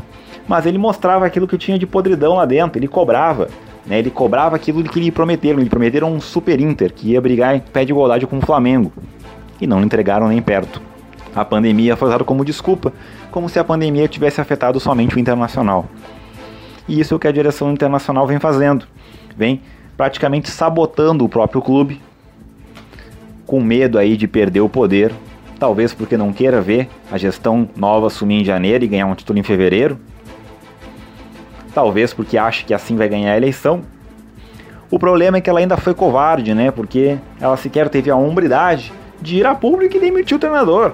mas 0.49 0.65
ele 0.65 0.79
mostrava 0.79 1.27
aquilo 1.27 1.47
que 1.47 1.59
tinha 1.59 1.77
de 1.77 1.85
podridão 1.85 2.33
lá 2.33 2.43
dentro, 2.43 2.79
ele 2.79 2.87
cobrava. 2.87 3.49
Né, 3.85 3.99
ele 3.99 4.09
cobrava 4.09 4.55
aquilo 4.55 4.83
que 4.83 4.99
lhe 4.99 5.11
prometeram. 5.11 5.59
Lhe 5.59 5.69
prometeram 5.69 6.11
um 6.11 6.19
Super 6.19 6.59
Inter, 6.59 6.91
que 6.91 7.11
ia 7.11 7.21
brigar 7.21 7.55
em 7.55 7.59
pé 7.59 7.85
de 7.85 7.91
igualdade 7.91 8.25
com 8.25 8.39
o 8.39 8.41
Flamengo. 8.41 8.91
E 9.61 9.67
não 9.67 9.79
lhe 9.79 9.85
entregaram 9.85 10.27
nem 10.27 10.41
perto. 10.41 10.81
A 11.35 11.45
pandemia 11.45 11.95
foi 11.95 12.07
usada 12.07 12.23
como 12.23 12.43
desculpa, 12.43 12.91
como 13.29 13.47
se 13.47 13.59
a 13.59 13.63
pandemia 13.63 14.07
tivesse 14.07 14.41
afetado 14.41 14.79
somente 14.79 15.15
o 15.15 15.19
internacional. 15.19 15.85
E 16.87 16.99
isso 16.99 17.13
é 17.13 17.17
o 17.17 17.19
que 17.19 17.27
a 17.27 17.31
direção 17.31 17.71
internacional 17.71 18.25
vem 18.25 18.39
fazendo. 18.39 18.87
Vem 19.37 19.61
praticamente 19.95 20.49
sabotando 20.49 21.23
o 21.23 21.29
próprio 21.29 21.61
clube, 21.61 22.01
com 23.45 23.61
medo 23.61 23.99
aí 23.99 24.17
de 24.17 24.27
perder 24.27 24.61
o 24.61 24.69
poder, 24.69 25.13
talvez 25.59 25.93
porque 25.93 26.17
não 26.17 26.33
queira 26.33 26.59
ver 26.59 26.89
a 27.11 27.19
gestão 27.19 27.69
nova 27.75 28.07
assumir 28.07 28.41
em 28.41 28.45
janeiro 28.45 28.83
e 28.83 28.87
ganhar 28.87 29.05
um 29.05 29.13
título 29.13 29.37
em 29.37 29.43
fevereiro, 29.43 29.99
talvez 31.79 32.13
porque 32.13 32.37
acha 32.37 32.65
que 32.65 32.73
assim 32.73 32.97
vai 32.97 33.07
ganhar 33.07 33.31
a 33.31 33.37
eleição. 33.37 33.81
O 34.91 34.99
problema 34.99 35.37
é 35.37 35.41
que 35.41 35.49
ela 35.49 35.59
ainda 35.59 35.77
foi 35.77 35.93
covarde, 35.93 36.53
né? 36.53 36.71
Porque 36.71 37.17
ela 37.39 37.55
sequer 37.55 37.87
teve 37.87 38.11
a 38.11 38.17
hombridade 38.17 38.91
de 39.21 39.37
ir 39.37 39.45
a 39.45 39.55
público 39.55 39.95
e 39.95 39.99
demitir 39.99 40.35
o 40.35 40.39
treinador. 40.39 40.93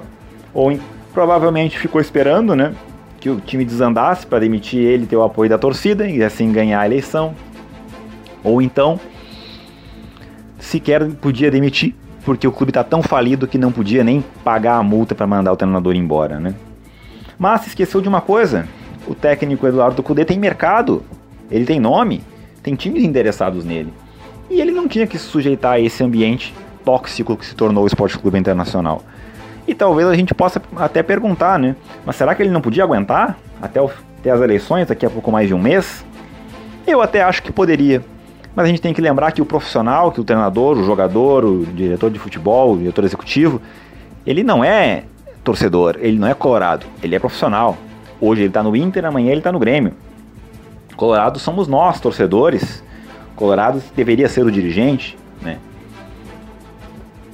Ou 0.53 0.77
provavelmente 1.11 1.79
ficou 1.79 1.99
esperando, 1.99 2.55
né? 2.55 2.75
Que 3.19 3.31
o 3.31 3.39
time 3.39 3.65
desandasse 3.65 4.27
para 4.27 4.37
demitir 4.37 4.79
ele 4.79 5.07
ter 5.07 5.15
o 5.15 5.23
apoio 5.23 5.49
da 5.49 5.57
torcida 5.57 6.07
e 6.07 6.23
assim 6.23 6.51
ganhar 6.51 6.81
a 6.81 6.85
eleição. 6.85 7.33
Ou 8.43 8.61
então 8.61 8.99
sequer 10.59 11.03
podia 11.13 11.49
demitir 11.49 11.95
porque 12.23 12.47
o 12.47 12.51
clube 12.51 12.69
está 12.69 12.83
tão 12.83 13.01
falido 13.01 13.47
que 13.47 13.57
não 13.57 13.71
podia 13.71 14.03
nem 14.03 14.23
pagar 14.43 14.77
a 14.77 14.83
multa 14.83 15.15
para 15.15 15.25
mandar 15.25 15.51
o 15.51 15.57
treinador 15.57 15.95
embora, 15.95 16.39
né? 16.39 16.53
Mas 17.39 17.61
se 17.61 17.69
esqueceu 17.69 18.01
de 18.01 18.07
uma 18.07 18.21
coisa: 18.21 18.67
o 19.07 19.15
técnico 19.15 19.67
Eduardo 19.67 20.01
Cudê 20.01 20.25
tem 20.25 20.39
mercado, 20.39 21.03
ele 21.49 21.65
tem 21.65 21.79
nome, 21.79 22.21
tem 22.63 22.75
times 22.75 23.03
interessados 23.03 23.63
nele. 23.63 23.93
E 24.49 24.61
ele 24.61 24.71
não 24.71 24.87
tinha 24.87 25.07
que 25.07 25.17
se 25.17 25.25
sujeitar 25.25 25.73
a 25.73 25.79
esse 25.79 26.03
ambiente 26.03 26.53
tóxico 26.83 27.35
que 27.35 27.45
se 27.45 27.55
tornou 27.55 27.83
o 27.83 27.87
Esporte 27.87 28.17
Clube 28.17 28.37
Internacional. 28.37 29.03
E 29.67 29.73
talvez 29.73 30.07
a 30.07 30.15
gente 30.15 30.33
possa 30.33 30.61
até 30.75 31.01
perguntar, 31.01 31.57
né? 31.57 31.75
Mas 32.05 32.15
será 32.15 32.35
que 32.35 32.43
ele 32.43 32.51
não 32.51 32.61
podia 32.61 32.83
aguentar 32.83 33.37
até, 33.61 33.81
o, 33.81 33.89
até 34.19 34.29
as 34.29 34.39
eleições, 34.39 34.87
daqui 34.87 35.05
a 35.05 35.09
pouco 35.09 35.31
mais 35.31 35.47
de 35.47 35.53
um 35.53 35.59
mês? 35.59 36.05
Eu 36.85 37.01
até 37.01 37.23
acho 37.23 37.41
que 37.41 37.51
poderia. 37.51 38.03
Mas 38.55 38.65
a 38.65 38.67
gente 38.69 38.81
tem 38.81 38.93
que 38.93 39.01
lembrar 39.01 39.31
que 39.31 39.41
o 39.41 39.45
profissional, 39.45 40.11
que 40.11 40.21
o 40.21 40.23
treinador, 40.23 40.77
o 40.77 40.83
jogador, 40.85 41.43
o 41.43 41.65
diretor 41.65 42.11
de 42.11 42.19
futebol, 42.19 42.73
o 42.73 42.77
diretor 42.77 43.03
executivo, 43.03 43.59
ele 44.25 44.43
não 44.43 44.63
é 44.63 45.03
torcedor, 45.43 45.97
ele 45.99 46.17
não 46.17 46.27
é 46.27 46.33
colorado, 46.33 46.85
ele 47.03 47.15
é 47.15 47.19
profissional. 47.19 47.75
Hoje 48.19 48.41
ele 48.41 48.47
está 48.47 48.63
no 48.63 48.75
Inter, 48.75 49.05
amanhã 49.05 49.31
ele 49.31 49.39
está 49.39 49.51
no 49.51 49.59
Grêmio. 49.59 49.93
Colorado 50.95 51.39
somos 51.39 51.67
nós, 51.67 51.99
torcedores. 51.99 52.83
Colorado 53.35 53.81
deveria 53.95 54.29
ser 54.29 54.45
o 54.45 54.51
dirigente, 54.51 55.17
né? 55.41 55.59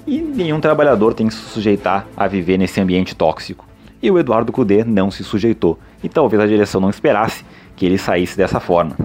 E 0.07 0.19
nenhum 0.19 0.59
trabalhador 0.59 1.13
tem 1.13 1.27
que 1.27 1.33
se 1.33 1.41
sujeitar 1.41 2.07
a 2.17 2.27
viver 2.27 2.57
nesse 2.57 2.81
ambiente 2.81 3.15
tóxico. 3.15 3.65
E 4.01 4.09
o 4.09 4.17
Eduardo 4.17 4.51
Cudê 4.51 4.83
não 4.83 5.11
se 5.11 5.24
sujeitou. 5.24 5.77
E 6.03 6.09
talvez 6.09 6.41
a 6.41 6.48
direção 6.48 6.81
não 6.81 6.89
esperasse 6.89 7.46
que 7.75 7.85
ele 7.85 8.00
saísse 8.00 8.35
dessa 8.35 8.59
forma. 8.59 8.96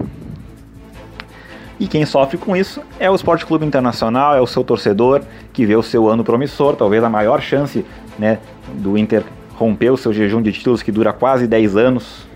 E 1.79 1.87
quem 1.87 2.03
sofre 2.05 2.39
com 2.39 2.55
isso 2.55 2.81
é 2.99 3.09
o 3.09 3.13
Esporte 3.13 3.45
Clube 3.45 3.63
Internacional, 3.63 4.35
é 4.35 4.41
o 4.41 4.47
seu 4.47 4.63
torcedor 4.63 5.21
que 5.53 5.63
vê 5.63 5.75
o 5.75 5.83
seu 5.83 6.09
ano 6.09 6.23
promissor, 6.23 6.75
talvez 6.75 7.03
a 7.03 7.09
maior 7.09 7.39
chance 7.39 7.85
né, 8.17 8.39
do 8.73 8.97
Inter 8.97 9.23
romper 9.57 9.89
o 9.89 9.97
seu 9.97 10.13
jejum 10.13 10.41
de 10.41 10.53
títulos 10.53 10.83
que 10.83 10.91
dura 10.91 11.11
quase 11.11 11.47
10 11.47 11.75
anos 11.75 12.27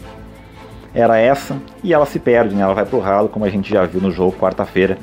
era 0.93 1.17
essa, 1.17 1.57
e 1.83 1.93
ela 1.93 2.05
se 2.05 2.19
perde, 2.19 2.53
né? 2.53 2.63
ela 2.63 2.73
vai 2.73 2.85
pro 2.85 2.99
ralo, 2.99 3.29
como 3.29 3.45
a 3.45 3.49
gente 3.49 3.69
já 3.69 3.85
viu 3.85 4.01
no 4.01 4.11
jogo 4.11 4.35
quarta-feira, 4.37 4.97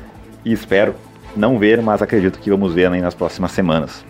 e 0.45 0.53
espero 0.53 0.95
não 1.35 1.59
ver, 1.59 1.81
mas 1.81 2.03
acredito 2.03 2.39
que 2.39 2.51
vamos 2.51 2.75
ver 2.75 2.91
né, 2.91 3.01
nas 3.01 3.15
próximas 3.15 3.53
semanas. 3.53 4.05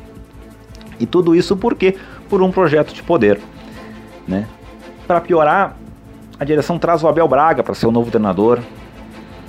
E 0.99 1.07
tudo 1.07 1.37
isso 1.37 1.57
por 1.57 1.77
quê? 1.77 1.97
Por 2.29 2.43
um 2.43 2.51
projeto 2.51 2.93
de 2.93 3.03
poder. 3.03 3.39
Né? 4.27 4.47
Para 5.07 5.21
piorar, 5.21 5.77
a 6.41 6.45
direção 6.45 6.79
traz 6.79 7.05
o 7.05 7.09
Abel 7.09 7.29
Braga 7.29 7.63
para 7.63 7.75
ser 7.75 7.87
o 7.87 7.93
novo 7.93 8.11
treinador, 8.11 8.59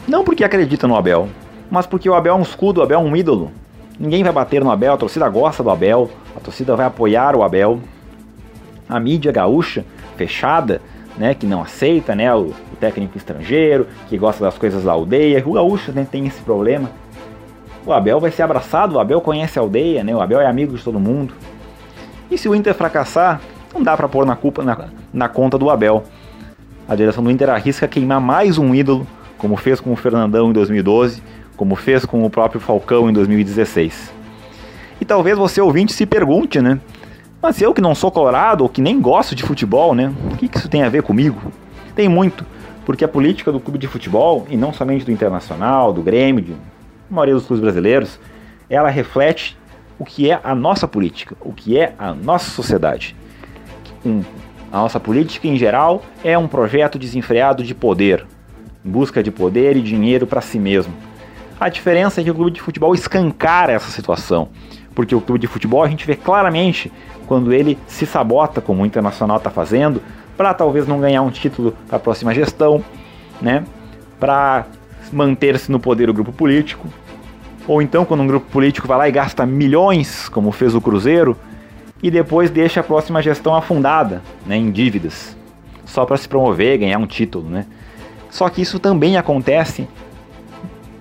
não 0.07 0.23
porque 0.23 0.43
acredita 0.43 0.87
no 0.87 0.95
Abel, 0.95 1.29
mas 1.71 1.87
porque 1.87 2.09
o 2.09 2.13
Abel 2.13 2.35
é 2.35 2.37
um 2.37 2.43
escudo, 2.43 2.81
o 2.81 2.83
Abel 2.83 2.99
é 2.99 3.03
um 3.03 3.15
ídolo. 3.15 3.51
Ninguém 3.99 4.23
vai 4.23 4.31
bater 4.31 4.63
no 4.63 4.71
Abel, 4.71 4.93
a 4.93 4.97
torcida 4.97 5.27
gosta 5.29 5.63
do 5.63 5.69
Abel, 5.69 6.09
a 6.35 6.39
torcida 6.39 6.75
vai 6.75 6.85
apoiar 6.85 7.35
o 7.35 7.43
Abel. 7.43 7.79
A 8.89 8.99
mídia 8.99 9.31
gaúcha, 9.31 9.85
fechada, 10.17 10.81
né, 11.17 11.33
que 11.33 11.45
não 11.45 11.61
aceita 11.61 12.15
né, 12.15 12.33
o, 12.33 12.47
o 12.47 12.75
técnico 12.79 13.17
estrangeiro, 13.17 13.87
que 14.07 14.17
gosta 14.17 14.43
das 14.43 14.57
coisas 14.57 14.83
da 14.83 14.91
aldeia. 14.91 15.43
O 15.45 15.53
gaúcho 15.53 15.91
né, 15.91 16.07
tem 16.09 16.25
esse 16.25 16.41
problema. 16.41 16.89
O 17.85 17.93
Abel 17.93 18.19
vai 18.19 18.31
ser 18.31 18.41
abraçado, 18.41 18.95
o 18.95 18.99
Abel 18.99 19.21
conhece 19.21 19.59
a 19.59 19.61
aldeia, 19.61 20.03
né, 20.03 20.15
o 20.15 20.21
Abel 20.21 20.41
é 20.41 20.47
amigo 20.47 20.75
de 20.75 20.83
todo 20.83 20.99
mundo. 20.99 21.33
E 22.31 22.37
se 22.37 22.49
o 22.49 22.55
Inter 22.55 22.73
fracassar, 22.73 23.41
não 23.73 23.83
dá 23.83 23.95
para 23.95 24.07
pôr 24.07 24.25
na 24.25 24.35
culpa 24.35 24.63
na, 24.63 24.87
na 25.13 25.29
conta 25.29 25.57
do 25.57 25.69
Abel. 25.69 26.03
A 26.87 26.95
direção 26.95 27.23
do 27.23 27.29
Inter 27.29 27.49
arrisca 27.49 27.87
queimar 27.87 28.19
mais 28.19 28.57
um 28.57 28.73
ídolo 28.73 29.05
como 29.39 29.55
fez 29.55 29.79
com 29.79 29.91
o 29.91 29.95
Fernandão 29.95 30.49
em 30.49 30.53
2012, 30.53 31.23
como 31.55 31.75
fez 31.75 32.05
com 32.05 32.23
o 32.25 32.29
próprio 32.29 32.59
Falcão 32.59 33.09
em 33.09 33.13
2016. 33.13 34.13
E 35.01 35.05
talvez 35.05 35.37
você 35.37 35.61
ouvinte 35.61 35.93
se 35.93 36.05
pergunte, 36.05 36.61
né? 36.61 36.79
Mas 37.41 37.61
eu 37.61 37.73
que 37.73 37.79
não 37.79 37.95
sou 37.95 38.11
colorado 38.11 38.63
ou 38.63 38.69
que 38.69 38.81
nem 38.81 38.99
gosto 38.99 39.33
de 39.33 39.43
futebol, 39.43 39.95
né? 39.95 40.13
O 40.31 40.35
que 40.35 40.49
isso 40.53 40.67
tem 40.67 40.83
a 40.83 40.89
ver 40.89 41.03
comigo? 41.03 41.53
Tem 41.95 42.09
muito, 42.09 42.45
porque 42.85 43.03
a 43.03 43.07
política 43.07 43.49
do 43.51 43.59
clube 43.61 43.79
de 43.79 43.87
futebol, 43.87 44.45
e 44.49 44.57
não 44.57 44.73
somente 44.73 45.05
do 45.05 45.11
Internacional, 45.11 45.93
do 45.93 46.01
Grêmio, 46.01 46.43
de 46.43 46.55
maioria 47.09 47.35
dos 47.35 47.45
clubes 47.45 47.61
brasileiros, 47.61 48.19
ela 48.69 48.89
reflete 48.89 49.57
o 49.97 50.03
que 50.03 50.29
é 50.29 50.39
a 50.43 50.53
nossa 50.53 50.87
política, 50.87 51.35
o 51.39 51.53
que 51.53 51.77
é 51.77 51.93
a 51.97 52.13
nossa 52.13 52.49
sociedade. 52.51 53.15
Um, 54.05 54.21
a 54.71 54.77
nossa 54.77 54.99
política 54.99 55.47
em 55.47 55.57
geral 55.57 56.03
é 56.23 56.37
um 56.37 56.47
projeto 56.47 56.99
desenfreado 56.99 57.63
de 57.63 57.73
poder, 57.73 58.25
em 58.85 58.89
busca 58.89 59.23
de 59.23 59.31
poder 59.31 59.77
e 59.77 59.81
dinheiro 59.81 60.27
para 60.27 60.41
si 60.41 60.59
mesmo. 60.59 60.93
A 61.59 61.67
diferença 61.67 62.21
é 62.21 62.23
que 62.23 62.31
o 62.31 62.35
clube 62.35 62.51
de 62.51 62.61
futebol 62.61 62.95
escancara 62.95 63.73
essa 63.73 63.91
situação, 63.91 64.47
porque 64.95 65.13
o 65.13 65.19
clube 65.19 65.41
de 65.41 65.47
futebol 65.47 65.83
a 65.83 65.89
gente 65.89 66.07
vê 66.07 66.15
claramente 66.15 66.91
quando 67.27 67.51
ele 67.51 67.77
se 67.85 68.05
sabota, 68.05 68.61
como 68.61 68.81
o 68.81 68.85
Internacional 68.85 69.37
está 69.37 69.49
fazendo, 69.49 70.01
para 70.37 70.53
talvez 70.53 70.87
não 70.87 71.01
ganhar 71.01 71.21
um 71.21 71.29
título 71.29 71.75
para 71.87 71.97
a 71.97 71.99
próxima 71.99 72.33
gestão, 72.33 72.83
né? 73.41 73.65
para 74.19 74.65
manter-se 75.11 75.69
no 75.69 75.79
poder 75.79 76.09
o 76.09 76.13
grupo 76.13 76.31
político, 76.31 76.87
ou 77.67 77.81
então 77.81 78.05
quando 78.05 78.21
um 78.21 78.27
grupo 78.27 78.49
político 78.49 78.87
vai 78.87 78.97
lá 78.97 79.09
e 79.09 79.11
gasta 79.11 79.45
milhões, 79.45 80.29
como 80.29 80.51
fez 80.53 80.73
o 80.73 80.79
Cruzeiro, 80.79 81.37
e 82.01 82.09
depois 82.09 82.49
deixa 82.49 82.79
a 82.79 82.83
próxima 82.83 83.21
gestão 83.21 83.53
afundada 83.53 84.21
né, 84.45 84.55
em 84.55 84.71
dívidas, 84.71 85.35
só 85.85 86.05
para 86.05 86.15
se 86.15 86.27
promover, 86.27 86.77
ganhar 86.77 86.97
um 86.99 87.05
título. 87.05 87.49
Né? 87.49 87.65
Só 88.29 88.47
que 88.47 88.61
isso 88.61 88.79
também 88.79 89.17
acontece 89.17 89.87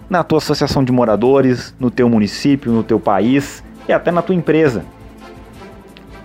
na 0.09 0.25
tua 0.25 0.39
associação 0.39 0.83
de 0.83 0.91
moradores, 0.91 1.75
no 1.79 1.91
teu 1.91 2.09
município, 2.09 2.73
no 2.73 2.83
teu 2.83 2.99
país 2.99 3.63
e 3.89 3.93
até 3.93 4.11
na 4.11 4.23
tua 4.23 4.35
empresa. 4.35 4.85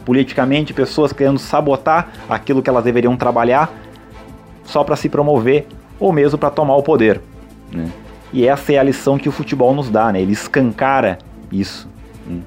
Politicamente, 0.05 0.73
pessoas 0.73 1.13
querendo 1.13 1.39
sabotar 1.39 2.09
aquilo 2.29 2.61
que 2.61 2.69
elas 2.69 2.83
deveriam 2.83 3.15
trabalhar 3.15 3.71
só 4.63 4.83
para 4.83 4.95
se 4.95 5.09
promover 5.09 5.67
ou 5.99 6.11
mesmo 6.11 6.37
para 6.37 6.49
tomar 6.49 6.75
o 6.75 6.83
poder. 6.83 7.21
Né? 7.71 7.89
E 8.31 8.47
essa 8.47 8.73
é 8.73 8.77
a 8.77 8.83
lição 8.83 9.17
que 9.17 9.29
o 9.29 9.31
futebol 9.31 9.73
nos 9.73 9.89
dá, 9.89 10.11
né? 10.11 10.21
ele 10.21 10.33
escancara 10.33 11.19
isso. 11.51 11.87
Né? 12.25 12.41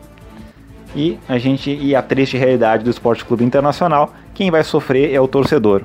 E 0.94 1.18
a 1.28 1.38
gente 1.38 1.70
e 1.70 1.94
a 1.94 2.02
triste 2.02 2.36
realidade 2.36 2.82
do 2.82 2.90
Esporte 2.90 3.24
Clube 3.24 3.44
Internacional, 3.44 4.12
quem 4.34 4.50
vai 4.50 4.64
sofrer 4.64 5.12
é 5.14 5.20
o 5.20 5.28
torcedor. 5.28 5.82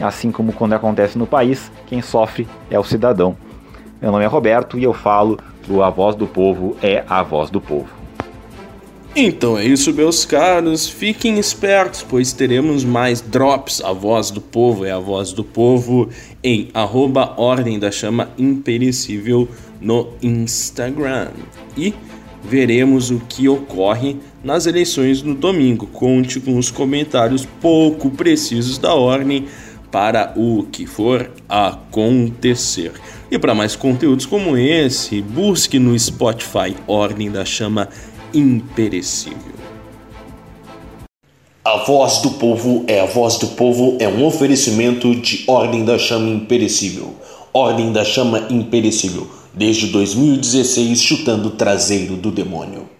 Assim 0.00 0.32
como 0.32 0.52
quando 0.52 0.72
acontece 0.72 1.18
no 1.18 1.26
país, 1.26 1.70
quem 1.86 2.00
sofre 2.00 2.48
é 2.70 2.78
o 2.78 2.84
cidadão. 2.84 3.36
Meu 4.02 4.10
nome 4.10 4.24
é 4.24 4.26
Roberto 4.26 4.76
e 4.76 4.82
eu 4.82 4.92
falo 4.92 5.38
do 5.64 5.80
A 5.80 5.88
Voz 5.88 6.16
do 6.16 6.26
Povo 6.26 6.76
é 6.82 7.04
a 7.08 7.22
Voz 7.22 7.50
do 7.50 7.60
Povo. 7.60 7.86
Então 9.14 9.56
é 9.56 9.64
isso, 9.64 9.94
meus 9.94 10.24
caros. 10.24 10.88
Fiquem 10.88 11.38
espertos, 11.38 12.02
pois 12.02 12.32
teremos 12.32 12.82
mais 12.82 13.20
drops. 13.20 13.80
A 13.80 13.92
voz 13.92 14.32
do 14.32 14.40
povo 14.40 14.84
é 14.84 14.90
a 14.90 14.98
voz 14.98 15.32
do 15.32 15.44
povo 15.44 16.08
em 16.42 16.68
arroba 16.74 17.34
Ordem 17.36 17.78
da 17.78 17.92
Chama 17.92 18.28
Imperecível 18.36 19.46
no 19.80 20.08
Instagram. 20.20 21.28
E 21.76 21.94
veremos 22.42 23.08
o 23.12 23.20
que 23.20 23.48
ocorre 23.48 24.16
nas 24.42 24.66
eleições 24.66 25.22
no 25.22 25.36
domingo. 25.36 25.86
Conte 25.86 26.40
com 26.40 26.58
os 26.58 26.72
comentários 26.72 27.46
pouco 27.60 28.10
precisos 28.10 28.78
da 28.78 28.94
Ordem 28.94 29.46
para 29.92 30.32
o 30.34 30.66
que 30.72 30.86
for 30.86 31.30
acontecer. 31.48 32.92
E 33.32 33.38
para 33.38 33.54
mais 33.54 33.74
conteúdos 33.74 34.26
como 34.26 34.58
esse, 34.58 35.22
busque 35.22 35.78
no 35.78 35.98
Spotify 35.98 36.76
Ordem 36.86 37.30
da 37.30 37.46
Chama 37.46 37.88
Imperecível. 38.34 39.54
A 41.64 41.78
voz 41.78 42.18
do 42.18 42.32
povo 42.32 42.84
é 42.86 43.00
a 43.00 43.06
voz 43.06 43.38
do 43.38 43.46
povo 43.46 43.96
é 43.98 44.06
um 44.06 44.22
oferecimento 44.26 45.14
de 45.14 45.44
Ordem 45.46 45.82
da 45.82 45.98
Chama 45.98 46.28
Imperecível. 46.28 47.14
Ordem 47.54 47.90
da 47.90 48.04
Chama 48.04 48.48
Imperecível, 48.50 49.26
desde 49.54 49.86
2016 49.86 51.00
chutando 51.00 51.48
o 51.48 51.52
traseiro 51.52 52.16
do 52.16 52.30
demônio. 52.30 52.91